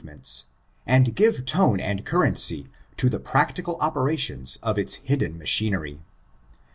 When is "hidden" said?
4.95-5.37